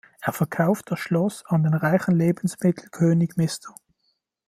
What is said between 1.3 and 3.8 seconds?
an den reichen Lebensmittel-König Mr.